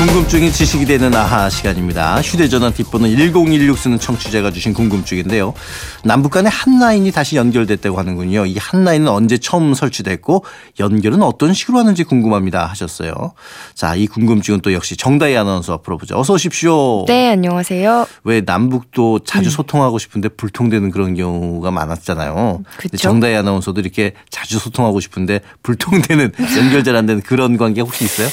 [0.00, 2.22] 궁금증이 지식이 되는 아하 시간입니다.
[2.22, 5.52] 휴대전화 뒷번호 1016 쓰는 청취자가 주신 궁금증인데요.
[6.04, 8.46] 남북 간의 한 라인이 다시 연결됐다고 하는군요.
[8.46, 10.44] 이 한 라인은 언제 처음 설치됐고
[10.78, 13.12] 연결은 어떤 식으로 하는지 궁금합니다 하셨어요.
[13.74, 16.18] 자, 이 궁금증은 또 역시 정다희 아나운서 풀어보죠.
[16.18, 17.04] 어서 오십시오.
[17.06, 18.06] 네, 안녕하세요.
[18.24, 19.50] 왜 남북도 자주 음.
[19.50, 22.62] 소통하고 싶은데 불통되는 그런 경우가 많았잖아요.
[22.78, 22.96] 그쵸?
[22.96, 28.28] 정다희 아나운서도 이렇게 자주 소통하고 싶은데 불통되는 연결 잘 안 되는 그런 관계 혹시 있어요?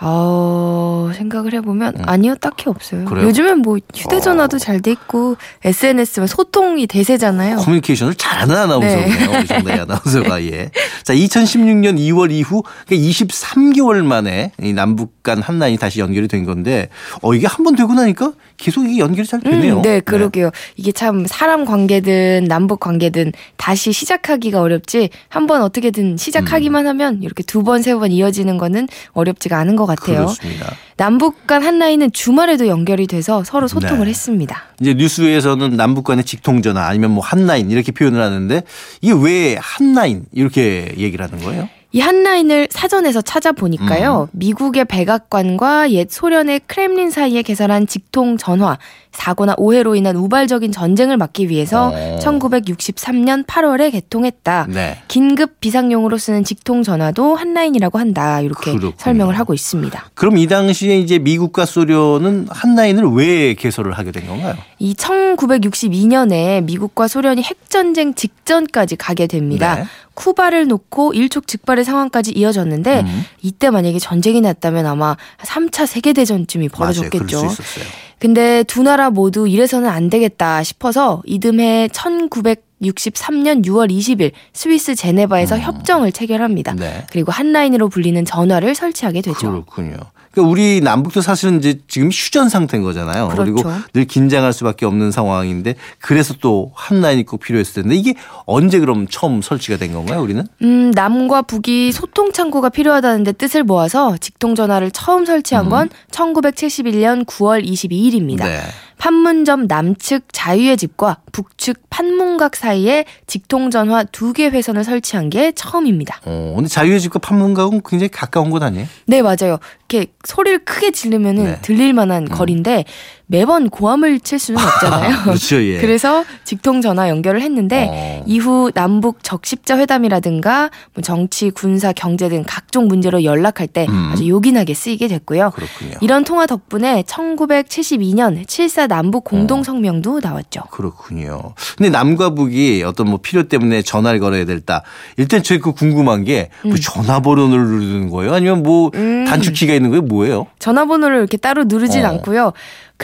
[0.00, 3.00] 어, 생각을 해보면 아니요, 딱히 없어요.
[3.02, 3.04] 음.
[3.06, 3.26] 그래요?
[3.28, 7.56] 요즘엔 뭐 휴대전화도 잘 돼 있고 SNS면 소통이 대세잖아요.
[7.58, 9.30] 커뮤니케이션을 잘하는 아나운서네요.
[9.30, 9.44] 네.
[9.46, 10.70] 정다희 아나운서가 예.
[11.04, 16.88] 자, 2016년 2월 이후 그러니까 23개월 만에 이 남북 간 한라인이 다시 연결이 된 건데
[17.22, 19.78] 어 이게 한 번 되고 나니까 계속 이게 연결이 잘 되네요.
[19.78, 20.50] 음, 네, 그러게요.
[20.76, 27.42] 이게 참 사람 관계든 남북 관계든 다시 시작하기가 어렵지 한 번 어떻게든 시작하기만 하면 이렇게
[27.42, 30.18] 두 번, 세 번 이어지는 거는 어렵지가 않은 것 같아요.
[30.18, 30.74] 그렇습니다.
[30.96, 34.10] 남북 간 한라인은 주말에도 연결이 돼서 서로 소통을 네.
[34.10, 34.62] 했습니다.
[34.80, 38.62] 이제 뉴스에서는 남북 간의 직통전화 아니면 뭐 한라인 이렇게 표현을 하는데
[39.00, 41.68] 이게 왜 한라인 이렇게 얘기를 하는 거예요?
[41.94, 44.28] 이 한 라인을 사전에서 찾아보니까요.
[44.32, 48.76] 미국의 백악관과 옛 소련의 크렘린 사이에 개설한 직통 전화,
[49.12, 52.18] 사고나 오해로 인한 우발적인 전쟁을 막기 위해서 어.
[52.20, 54.66] 1963년 8월에 개통했다.
[54.70, 54.98] 네.
[55.06, 58.40] 긴급 비상용으로 쓰는 직통 전화도 한 라인이라고 한다.
[58.40, 58.92] 이렇게 그렇군요.
[58.98, 60.10] 설명을 하고 있습니다.
[60.14, 64.56] 그럼 이 당시에 이제 미국과 소련은 한 라인을 왜 개설을 하게 된 건가요?
[64.84, 69.76] 이 1962년에 미국과 소련이 핵전쟁 직전까지 가게 됩니다.
[69.76, 69.84] 네.
[70.12, 73.24] 쿠바를 놓고 일촉즉발의 상황까지 이어졌는데 음.
[73.40, 76.92] 이때 만약에 전쟁이 났다면 아마 3차 세계대전쯤이 맞아요.
[76.92, 77.46] 벌어졌겠죠.
[77.46, 77.84] 있었어요.
[78.18, 86.12] 근데 두 나라 모두 이래서는 안 되겠다 싶어서 이듬해 1963년 6월 20일 스위스 제네바에서 협정을
[86.12, 86.72] 체결합니다.
[86.72, 86.76] 음.
[86.76, 87.06] 네.
[87.10, 89.50] 그리고 한 라인으로 불리는 전화를 설치하게 되죠.
[89.50, 89.96] 그렇군요.
[90.34, 93.28] 그러니까 우리 남북도 사실은 이제 지금 휴전 상태인 거잖아요.
[93.28, 93.44] 그렇죠.
[93.44, 98.14] 리고늘 긴장할 수밖에 없는 상황인데 그래서 또 한 라인이 꼭 필요했을 텐데 이게
[98.46, 100.44] 언제 그럼 처음 설치가 된 건가요, 우리는?
[100.62, 107.24] 음, 남과 북이 소통 창구가 필요하다는 데 뜻을 모아서 직통 전화를 처음 설치한 건 1971년
[107.24, 108.42] 9월 22일입니다.
[108.42, 108.46] 음.
[108.46, 108.60] 네.
[109.04, 116.20] 판문점 남측 자유의 집과 북측 판문각 사이에 직통 전화 두 개 회선을 설치한 게 처음입니다.
[116.24, 118.86] 어, 근데 자유의 집과 판문각은 굉장히 가까운 곳 아니에요?
[119.06, 119.58] 네, 맞아요.
[119.90, 121.58] 이렇게 소리를 크게 지르면은 네.
[121.60, 122.84] 들릴 만한 거리인데
[123.26, 125.22] 매번 고함을 칠 수는 없잖아요.
[125.24, 125.78] 그렇죠, 예.
[125.80, 128.24] 그래서 직통 전화 연결을 했는데 어.
[128.26, 134.10] 이후 남북 적십자 회담이라든가 뭐 정치, 군사, 경제 등 각종 문제로 연락할 때 음.
[134.12, 135.52] 아주 요긴하게 쓰이게 됐고요.
[135.54, 135.98] 그렇군요.
[136.00, 140.60] 이런 통화 덕분에 1972년 7사 남북 공동 성명도 나왔죠.
[140.70, 141.54] 그렇군요.
[141.76, 144.82] 근데 남과 북이 어떤 뭐 필요 때문에 전화를 걸어야 될다.
[145.16, 146.70] 일단 저희 그 궁금한 게 음.
[146.70, 148.32] 그 전화번호를 누르는 거예요?
[148.32, 150.02] 아니면 뭐 단축키가 있는 거예요?
[150.02, 150.46] 뭐예요?
[150.60, 152.08] 전화번호를 이렇게 따로 누르진 어.
[152.10, 152.52] 않고요.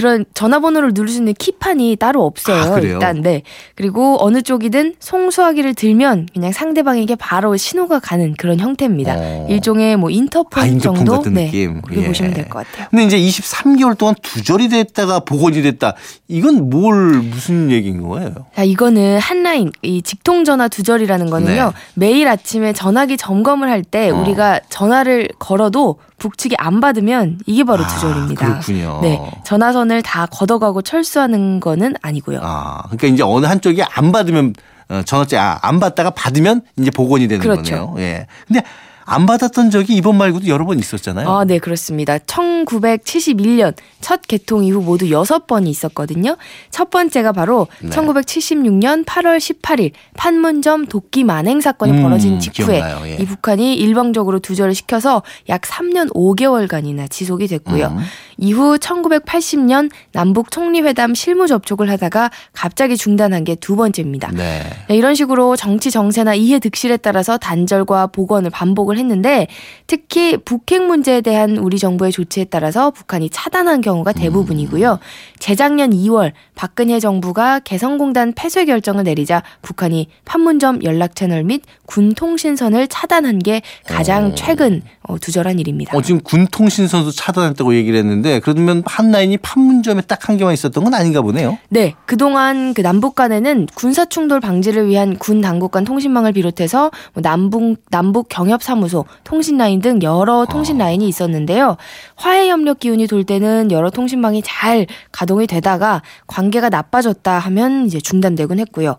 [0.00, 2.74] 그런 전화번호를 누를 수 있는 키판이 따로 없어요.
[2.74, 2.78] 아?
[2.80, 3.42] 일단 네.
[3.74, 9.14] 그리고 어느 쪽이든 송수하기를 들면 그냥 상대방에게 바로 신호가 가는 그런 형태입니다.
[9.18, 9.46] 어.
[9.50, 11.46] 일종의 뭐 인터폰 아, 인터폰 정도 같은 네.
[11.46, 11.82] 느낌.
[11.82, 12.06] 그렇게 예.
[12.06, 12.86] 보시면 될 것 같아요.
[12.90, 15.94] 근데 이제 23개월 동안 두절이 됐다가 복원이 됐다.
[16.28, 18.32] 이건 뭘 무슨 얘기인 거예요?
[18.56, 21.64] 자, 이거는 한라인 이 직통 전화 두절이라는 거는요.
[21.66, 21.72] 네.
[21.94, 24.16] 매일 아침에 전화기 점검을 할때 어.
[24.16, 28.46] 우리가 전화를 걸어도 북측이 안 받으면 이게 바로 아, 두절입니다.
[28.46, 29.00] 그렇군요.
[29.02, 29.18] 네.
[29.44, 32.38] 전화선을 다 걷어가고 철수하는 거는 아니고요.
[32.42, 34.54] 아, 그러니까 이제 어느 한쪽이 안 받으면
[34.90, 37.62] 어, 전화째 아, 안 받다가 받으면 이제 복원이 되는 그렇죠.
[37.62, 37.94] 거네요.
[37.98, 38.26] 예.
[38.46, 38.62] 근데
[39.10, 41.28] 안 받았던 적이 이번 말고도 여러 번 있었잖아요.
[41.28, 42.18] 아, 네, 그렇습니다.
[42.18, 46.36] 1971년 첫 개통 이후 모두 6번이 있었거든요.
[46.70, 47.90] 첫 번째가 바로 네.
[47.90, 52.82] 1976년 8월 18일 판문점 도끼 만행 사건이 음, 벌어진 직후에.
[53.04, 53.16] 예.
[53.20, 57.86] 이 북한이 일방적으로 두절을 시켜서 약 3년 5개월간이나 지속이 됐고요.
[57.88, 57.98] 음.
[58.38, 64.30] 이후 1980년 남북 총리회담 실무 접촉을 하다가 갑자기 중단한 게 두 번째입니다.
[64.32, 64.62] 네.
[64.88, 69.48] 네, 이런 식으로 정치 정세나 이해 득실에 따라서 단절과 복원을 반복을 했는데
[69.86, 74.98] 특히 북핵 문제에 대한 우리 정부의 조치에 따라서 북한이 차단한 경우가 대부분이고요.
[75.38, 82.86] 재작년 2월 박근혜 정부가 개성공단 폐쇄 결정을 내리자 북한이 판문점 연락 채널 및 군 통신선을
[82.88, 85.96] 차단한 게 가장 최근 어, 두절한 일입니다.
[85.96, 90.84] 어, 지금 군 통신선도 차단했다고 얘기를 했는데 그러면 한 라인이 판문점에 딱 한 개만 있었던
[90.84, 91.58] 건 아닌가 보네요.
[91.70, 97.22] 네, 그동안 그 남북 간에는 군사 충돌 방지를 위한 군 당국 간 통신망을 비롯해서 뭐
[97.22, 101.76] 남북 남북 경협 사무 소, 통신 라인 등 여러 통신 라인이 있었는데요.
[102.16, 108.58] 화해 협력 기운이 돌 때는 여러 통신망이 잘 가동이 되다가 관계가 나빠졌다 하면 이제 중단되곤
[108.60, 108.96] 했고요.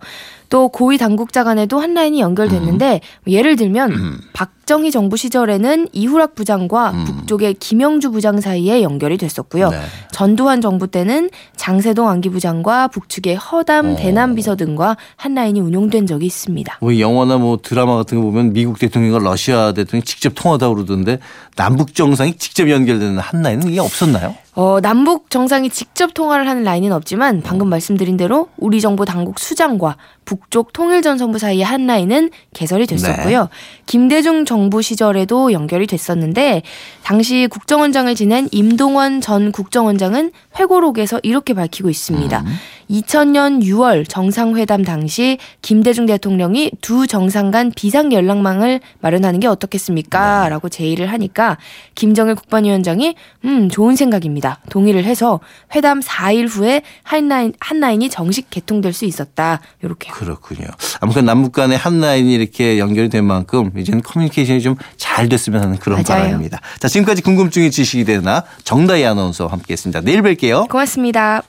[0.52, 7.54] 또 고위 당국자 간에도 한 라인이 연결됐는데 예를 들면 박정희 정부 시절에는 이후락 부장과 북쪽의
[7.56, 9.70] 김영주 부장 사이에 연결이 됐었고요.
[9.70, 9.78] 네.
[10.12, 13.96] 전두환 정부 때는 장세동 안기 부장과 북측의 허담 어.
[13.96, 16.80] 대남 비서 등과 한 라인이 운용된 적이 있습니다.
[16.82, 21.20] 뭐 영화나 뭐 드라마 같은 거 보면 미국 대통령과 러시아 대통령이 직접 통하다고 그러던데
[21.56, 24.36] 남북 정상이 직접 연결되는 한 라인은 이게 없었나요?
[24.62, 29.98] 어, 남북 정상이 직접 통화를 하는 라인은 없지만 방금 말씀드린 대로 우리 정부 당국 수장과
[30.24, 33.50] 북쪽 통일전선부 사이의 한 라인은 개설이 됐었고요.
[33.88, 36.62] 김대중 정부 시절에도 연결이 됐었는데
[37.02, 42.44] 당시 국정원장을 지낸 임동원 전 국정원장은 회고록에서 이렇게 밝히고 있습니다.
[42.92, 50.50] 2000년 6월 정상회담 당시 김대중 대통령이 두 정상 간 비상 연락망을 마련하는 게 어떻겠습니까?
[50.50, 51.58] 라고 제의를 하니까
[51.96, 53.16] 김정일 국방위원장이
[53.46, 54.60] 음 좋은 생각입니다.
[54.70, 55.40] 동의를 해서
[55.74, 59.62] 회담 4일 후에 한라인 한라인이 정식 개통될 수 있었다.
[59.82, 60.12] 이렇게.
[60.12, 60.68] 그렇군요.
[61.00, 64.76] 아무튼 남북 간의 한라인이 이렇게 연결이 된 만큼 이제는 커뮤니케이션이 좀
[65.12, 66.24] 잘 됐으면 하는 그런 맞아요.
[66.24, 66.62] 바람입니다.
[66.80, 70.00] 자, 지금까지 궁금증이 지식이 되나 정다희 아나운서와 함께 했습니다.
[70.00, 70.70] 내일 뵐게요.
[70.70, 71.44] 고맙습니다.